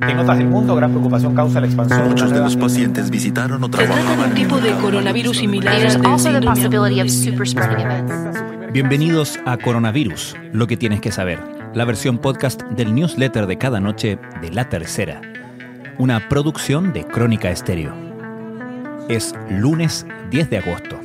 [0.00, 2.08] En otras del mundo, gran preocupación causa la expansión.
[2.08, 5.36] Muchos de los pacientes visitaron o Se trata de trabajaban un en tipo de coronavirus
[5.36, 5.76] similar.
[8.72, 11.38] Bienvenidos a Coronavirus, lo que tienes que saber,
[11.74, 15.20] la versión podcast del newsletter de cada noche de La Tercera,
[15.98, 17.94] una producción de Crónica Estéreo.
[19.08, 20.98] Es lunes 10 de agosto.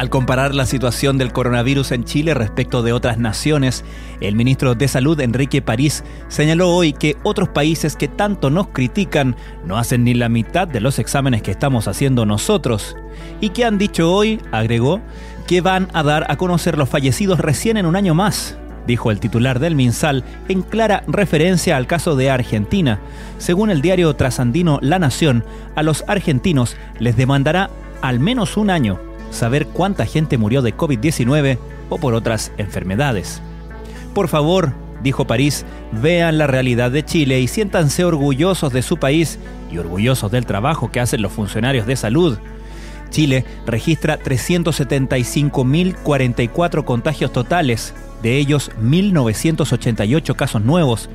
[0.00, 3.84] Al comparar la situación del coronavirus en Chile respecto de otras naciones,
[4.22, 9.36] el ministro de Salud, Enrique París, señaló hoy que otros países que tanto nos critican
[9.66, 12.96] no hacen ni la mitad de los exámenes que estamos haciendo nosotros.
[13.42, 15.02] Y que han dicho hoy, agregó,
[15.46, 19.20] que van a dar a conocer los fallecidos recién en un año más, dijo el
[19.20, 23.00] titular del MinSal en clara referencia al caso de Argentina.
[23.36, 25.44] Según el diario trasandino La Nación,
[25.74, 27.68] a los argentinos les demandará
[28.00, 31.58] al menos un año saber cuánta gente murió de COVID-19
[31.88, 33.42] o por otras enfermedades.
[34.14, 34.72] Por favor,
[35.02, 39.38] dijo París, vean la realidad de Chile y siéntanse orgullosos de su país
[39.70, 42.38] y orgullosos del trabajo que hacen los funcionarios de salud.
[43.10, 51.08] Chile registra 375.044 contagios totales, de ellos 1.988 casos nuevos.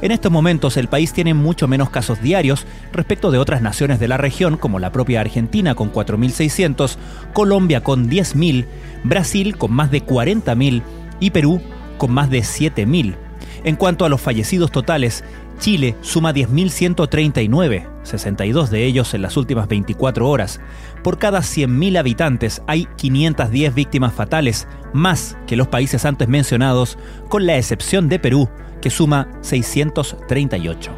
[0.00, 4.08] En estos momentos el país tiene mucho menos casos diarios respecto de otras naciones de
[4.08, 6.96] la región como la propia Argentina con 4.600,
[7.32, 8.66] Colombia con 10.000,
[9.04, 10.82] Brasil con más de 40.000
[11.20, 11.60] y Perú
[11.98, 13.27] con más de 7.000.
[13.64, 15.24] En cuanto a los fallecidos totales,
[15.58, 20.60] Chile suma 10.139, 62 de ellos en las últimas 24 horas.
[21.02, 26.98] Por cada 100.000 habitantes hay 510 víctimas fatales, más que los países antes mencionados,
[27.28, 28.48] con la excepción de Perú,
[28.80, 30.92] que suma 638.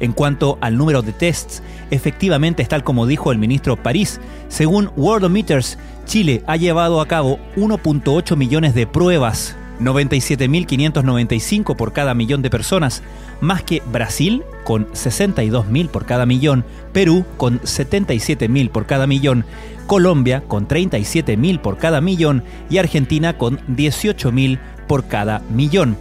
[0.00, 4.20] En cuanto al número de tests, efectivamente es tal como dijo el ministro París.
[4.48, 12.42] Según Worldometers, Chile ha llevado a cabo 1.8 millones de pruebas, 97.595 por cada millón
[12.42, 13.02] de personas,
[13.40, 19.44] más que Brasil con 62.000 por cada millón, Perú con 77.000 por cada millón,
[19.86, 25.96] Colombia con 37.000 por cada millón y Argentina con 18.000 por cada millón.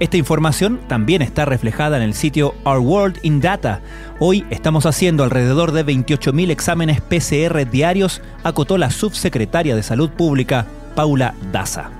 [0.00, 3.82] Esta información también está reflejada en el sitio Our World in Data.
[4.18, 10.66] Hoy estamos haciendo alrededor de 28.000 exámenes PCR diarios, acotó la subsecretaria de Salud Pública,
[10.94, 11.99] Paula Daza.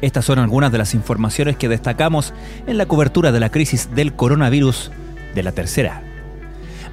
[0.00, 2.34] Estas son algunas de las informaciones que destacamos
[2.66, 4.90] en la cobertura de la crisis del coronavirus
[5.34, 6.02] de la tercera.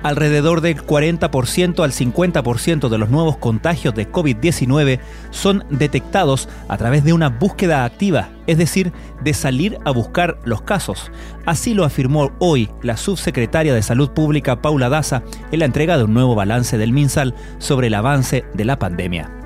[0.03, 4.99] Alrededor del 40% al 50% de los nuevos contagios de COVID-19
[5.31, 8.91] son detectados a través de una búsqueda activa, es decir,
[9.23, 11.09] de salir a buscar los casos.
[11.45, 16.03] Así lo afirmó hoy la subsecretaria de Salud Pública Paula Daza en la entrega de
[16.03, 19.42] un nuevo balance del MinSal sobre el avance de la pandemia.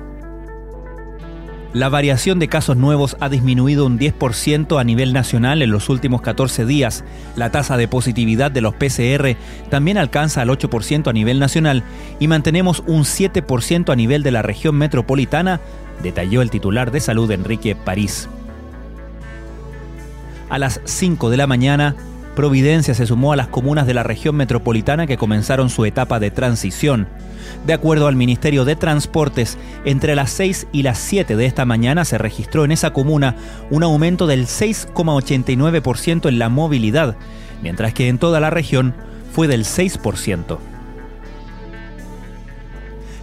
[1.74, 6.22] La variación de casos nuevos ha disminuido un 10% a nivel nacional en los últimos
[6.22, 7.04] 14 días.
[7.36, 9.36] La tasa de positividad de los PCR
[9.68, 11.82] también alcanza al 8% a nivel nacional
[12.18, 15.60] y mantenemos un 7% a nivel de la región metropolitana,
[16.02, 18.30] detalló el titular de salud Enrique París.
[20.48, 21.96] A las 5 de la mañana,
[22.38, 26.30] Providencia se sumó a las comunas de la región metropolitana que comenzaron su etapa de
[26.30, 27.08] transición.
[27.66, 32.04] De acuerdo al Ministerio de Transportes, entre las 6 y las 7 de esta mañana
[32.04, 33.34] se registró en esa comuna
[33.70, 37.16] un aumento del 6,89% en la movilidad,
[37.60, 38.94] mientras que en toda la región
[39.32, 40.58] fue del 6%.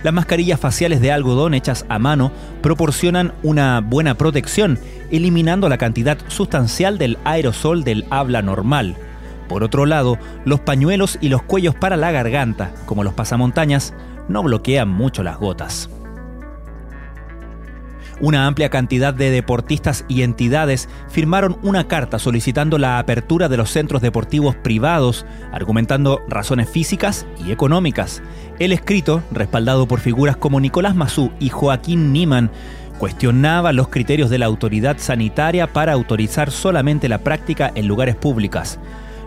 [0.03, 4.77] Las mascarillas faciales de algodón hechas a mano proporcionan una buena protección,
[5.09, 8.97] eliminando la cantidad sustancial del aerosol del habla normal.
[9.47, 13.93] Por otro lado, los pañuelos y los cuellos para la garganta, como los pasamontañas,
[14.27, 15.89] no bloquean mucho las gotas.
[18.21, 23.69] Una amplia cantidad de deportistas y entidades firmaron una carta solicitando la apertura de los
[23.71, 28.23] centros deportivos privados, argumentando razones físicas y económicas.
[28.57, 32.51] El escrito, respaldado por figuras como Nicolás Mazú y Joaquín Niman,
[32.99, 38.79] cuestionaba los criterios de la autoridad sanitaria para autorizar solamente la práctica en lugares públicos.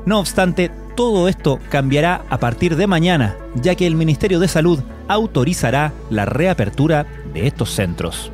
[0.08, 4.80] No obstante, todo esto cambiará a partir de mañana, ya que el Ministerio de Salud
[5.06, 8.32] autorizará la reapertura de estos centros.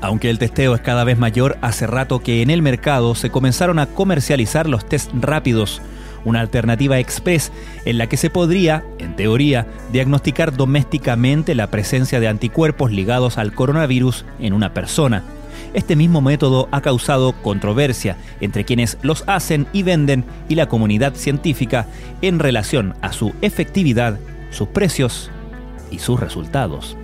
[0.00, 3.78] Aunque el testeo es cada vez mayor, hace rato que en el mercado se comenzaron
[3.78, 5.80] a comercializar los test rápidos,
[6.24, 7.52] una alternativa express
[7.84, 13.52] en la que se podría, en teoría, diagnosticar domésticamente la presencia de anticuerpos ligados al
[13.52, 15.22] coronavirus en una persona.
[15.74, 21.14] Este mismo método ha causado controversia entre quienes los hacen y venden y la comunidad
[21.14, 21.86] científica
[22.22, 24.18] en relación a su efectividad,
[24.50, 25.30] sus precios
[25.90, 26.96] y sus resultados.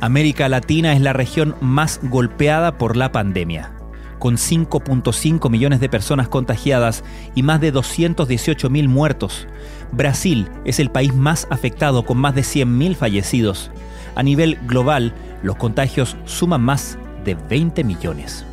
[0.00, 3.72] América Latina es la región más golpeada por la pandemia,
[4.20, 7.02] con 5.5 millones de personas contagiadas
[7.34, 9.48] y más de 218 mil muertos.
[9.90, 13.72] Brasil es el país más afectado con más de 100.000 fallecidos.
[14.14, 18.44] A nivel global, los contagios suman más de 20 millones.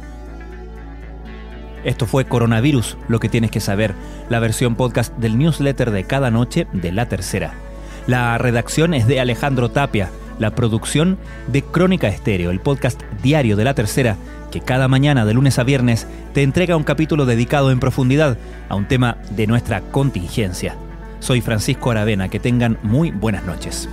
[1.83, 3.93] Esto fue Coronavirus, lo que tienes que saber,
[4.29, 7.53] la versión podcast del newsletter de cada noche de La Tercera.
[8.07, 10.09] La redacción es de Alejandro Tapia
[10.39, 11.17] la producción
[11.47, 14.17] de Crónica Estéreo, el podcast diario de la tercera,
[14.51, 18.37] que cada mañana de lunes a viernes te entrega un capítulo dedicado en profundidad
[18.69, 20.75] a un tema de nuestra contingencia.
[21.19, 23.89] Soy Francisco Aravena, que tengan muy buenas noches.